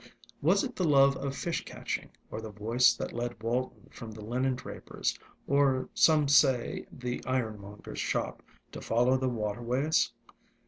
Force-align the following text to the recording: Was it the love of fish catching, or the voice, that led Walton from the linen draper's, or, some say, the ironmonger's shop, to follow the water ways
Was 0.41 0.63
it 0.63 0.75
the 0.75 0.83
love 0.83 1.15
of 1.17 1.35
fish 1.35 1.63
catching, 1.63 2.09
or 2.31 2.41
the 2.41 2.49
voice, 2.49 2.95
that 2.95 3.13
led 3.13 3.39
Walton 3.43 3.87
from 3.91 4.09
the 4.11 4.25
linen 4.25 4.55
draper's, 4.55 5.15
or, 5.45 5.89
some 5.93 6.27
say, 6.27 6.87
the 6.91 7.23
ironmonger's 7.27 7.99
shop, 7.99 8.41
to 8.71 8.81
follow 8.81 9.15
the 9.17 9.29
water 9.29 9.61
ways 9.61 10.11